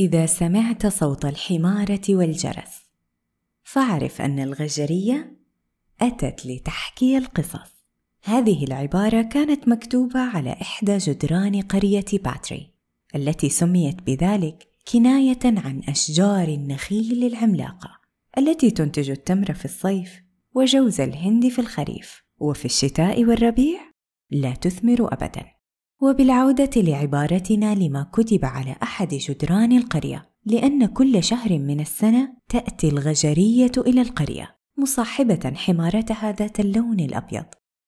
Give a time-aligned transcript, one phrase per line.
[0.00, 2.80] إذا سمعت صوت الحمارة والجرس.
[3.62, 5.36] فاعرف أن الغجرية
[6.00, 7.70] أتت لتحكي القصص.
[8.24, 12.70] هذه العبارة كانت مكتوبة على إحدى جدران قرية باتري
[13.14, 17.90] التي سميت بذلك كناية عن أشجار النخيل العملاقة
[18.38, 20.22] التي تنتج التمر في الصيف
[20.54, 22.22] وجوز الهند في الخريف.
[22.38, 23.80] وفي الشتاء والربيع
[24.30, 25.59] لا تثمر أبدا.
[26.02, 33.72] وبالعودة لعبارتنا لما كتب على أحد جدران القرية لأن كل شهر من السنة تأتي الغجرية
[33.78, 37.44] إلى القرية مصاحبة حمارتها ذات اللون الأبيض.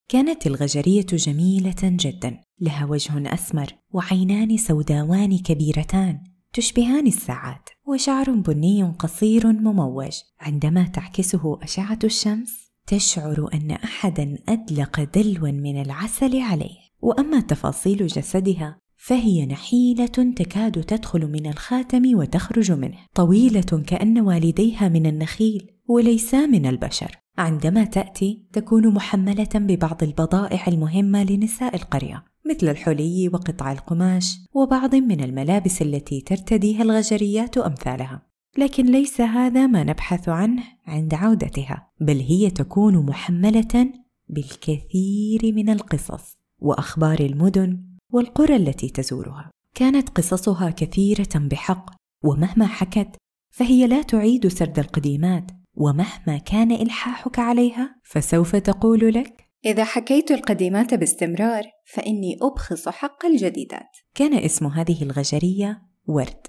[0.08, 6.20] كانت الغجرية جميلة جدا لها وجه أسمر وعينان سوداوان كبيرتان
[6.52, 10.12] تشبهان الساعات وشعر بني قصير مموج.
[10.40, 16.81] عندما تعكسه أشعة الشمس تشعر أن أحدا أدلق دلوا من العسل عليه.
[17.02, 20.06] وأما تفاصيل جسدها فهي نحيلة
[20.36, 27.16] تكاد تدخل من الخاتم وتخرج منه طويلة كأن والديها من النخيل وليسا من البشر.
[27.38, 35.24] عندما تأتي تكون محملة ببعض البضائع المهمة لنساء القرية مثل الحلي وقطع القماش وبعض من
[35.24, 38.26] الملابس التي ترتديها الغجريات أمثالها.
[38.58, 43.92] لكن ليس هذا ما نبحث عنه عند عودتها بل هي تكون محملة
[44.28, 46.41] بالكثير من القصص.
[46.62, 49.50] وأخبار المدن والقرى التي تزورها.
[49.74, 51.90] كانت قصصها كثيرة بحق
[52.24, 53.16] ومهما حكت
[53.50, 60.94] فهي لا تعيد سرد القديمات ومهما كان إلحاحك عليها فسوف تقول لك إذا حكيت القديمات
[60.94, 63.96] باستمرار فإني أبخص حق الجديدات.
[64.14, 66.46] كان اسم هذه الغجرية ورد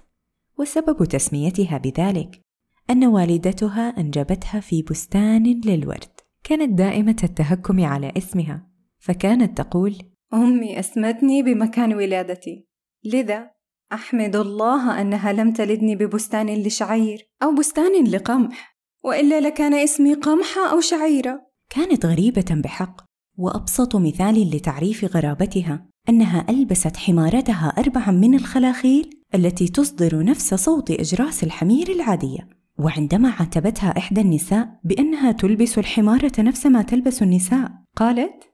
[0.58, 2.40] وسبب تسميتها بذلك
[2.90, 6.20] أن والدتها أنجبتها في بستان للورد.
[6.44, 8.73] كانت دائمة التهكم على اسمها.
[9.04, 9.98] فكانت تقول
[10.34, 12.66] أمي أسمتني بمكان ولادتي.
[13.04, 13.50] لذا
[13.92, 20.80] أحمد الله أنها لم تلدني ببستان لشعير أو بستان لقمح وإلا لكان اسمي قمحة أو
[20.80, 21.46] شعيرة.
[21.70, 23.00] كانت غريبة بحق
[23.38, 31.44] وأبسط مثال لتعريف غرابتها أنها ألبست حمارتها أربعا من الخلاخيل التي تصدر نفس صوت إجراس
[31.44, 32.48] الحمير العادية.
[32.78, 38.53] وعندما عاتبتها إحدى النساء بأنها تلبس الحمارة نفس ما تلبس النساء قالت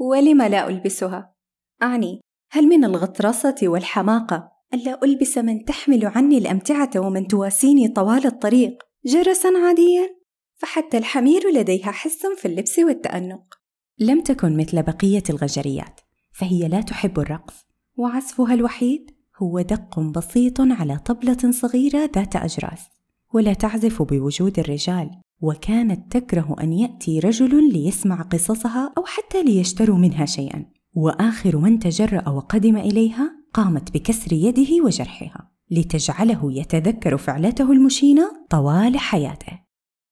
[0.00, 1.34] ولم لا ألبسها؟
[1.82, 8.82] أعني هل من الغطرسة والحماقة ألا ألبس من تحمل عني الأمتعة ومن تواسيني طوال الطريق
[9.06, 10.20] جرسا عاديا؟
[10.56, 13.54] فحتى الحمير لديها حس في اللبس والتأنق
[13.98, 16.00] لم تكن مثل بقية الغجريات
[16.32, 17.54] فهي لا تحب الرقص
[17.96, 19.10] وعزفها الوحيد
[19.42, 22.80] هو دق بسيط على طبلة صغيرة ذات أجراس
[23.34, 25.10] ولا تعزف بوجود الرجال
[25.40, 30.66] وكانت تكره أن يأتي رجل ليسمع قصصها أو حتى ليشتروا منها شيئا.
[30.94, 39.60] وآخر من تجرأ وقدم إليها قامت بكسر يده وجرحها لتجعله يتذكر فعلته المشينة طوال حياته.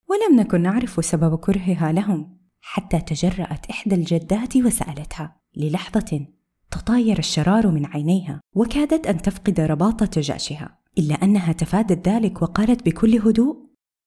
[0.09, 5.39] ولم نكن نعرف سبب كرهها لهم حتى تجرأت إحدى الجدات وسألتها.
[5.56, 6.27] للحظة
[6.71, 13.19] تطاير الشرار من عينيها وكادت أن تفقد رباطة جأشها إلا أنها تفادت ذلك وقالت بكل
[13.19, 13.56] هدوء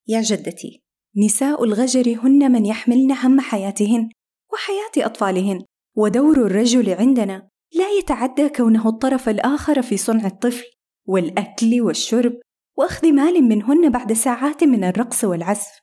[0.07, 0.83] يا جدتي
[1.17, 4.09] نساء الغجر هن من يحملن هم حياتهن
[4.53, 5.61] وحياة أطفالهن
[5.95, 10.65] ودور الرجل عندنا لا يتعدى كونه الطرف الآخر في صنع الطفل
[11.07, 12.33] والأكل والشرب
[12.77, 15.81] وأخذ مال منهن بعد ساعات من الرقص والعزف.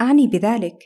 [0.00, 0.78] أعني بذلك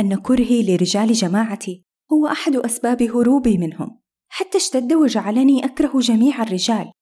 [0.00, 6.92] أن كرهي لرجال جماعتي هو أحد أسباب هروبي منهم حتى اشتد وجعلني أكره جميع الرجال.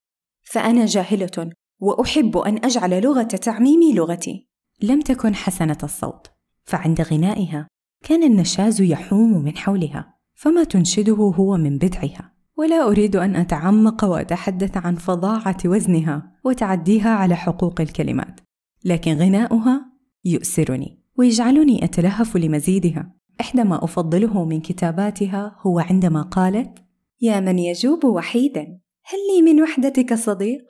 [0.43, 4.50] فأنا جاهلة وأحب أن أجعل لغة تعميمي لغتي.
[4.83, 6.27] لم تكن حسنة الصوت
[6.65, 7.69] فعند غنائها
[8.05, 12.33] كان النشاز يحوم من حولها فما تنشده هو من بدعها.
[12.57, 18.41] ولا أريد أن أتعمق وأتحدث عن فظاعة وزنها وتعديها على حقوق الكلمات
[18.85, 19.93] لكن غناؤها
[20.25, 23.15] يؤسرني ويجعلني أتلهف لمزيدها.
[23.41, 26.79] إحدى ما أفضله من كتاباتها هو عندما قالت
[27.21, 28.63] يا من يجوب وحيدا
[29.05, 30.63] هل لي من وحدتك صديق؟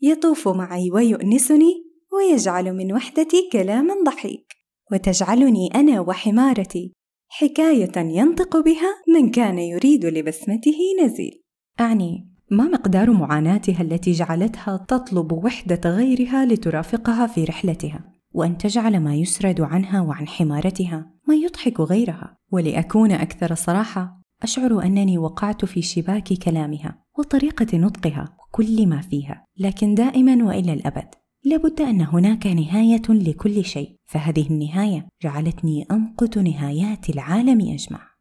[0.00, 1.85] يطوف معي ويؤنسني
[2.16, 4.54] ويجعل من وحدتي كلاما ضحيك
[4.92, 6.92] وتجعلني أنا وحمارتي
[7.28, 11.42] حكاية ينطق بها من كان يريد لبسمته نزيل.
[11.80, 19.14] أعني ما مقدار معاناتها التي جعلتها تطلب وحدة غيرها لترافقها في رحلتها؟ وأن تجعل ما
[19.14, 26.32] يسرد عنها وعن حمارتها ما يضحك غيرها؟ ولأكون أكثر صراحة أشعر أنني وقعت في شباك
[26.32, 31.08] كلامها وطريقة نطقها وكل ما فيها لكن دائما وإلى الأبد.
[31.46, 33.96] لابد أن هناك نهاية لكل شيء.
[34.06, 38.15] فهذه النهاية جعلتني امقت نهايات العالم أجمع.